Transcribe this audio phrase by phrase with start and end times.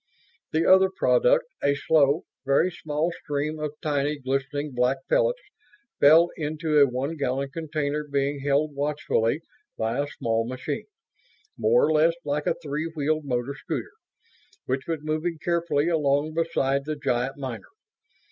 [0.51, 5.43] The other product, a slow, very small stream of tiny, glistening black pellets,
[5.99, 9.41] fell into a one gallon container being held watchfully
[9.77, 10.87] by a small machine,
[11.55, 13.91] more or less like a three wheeled motor scooter,
[14.65, 17.69] which was moving carefully along beside the giant miner.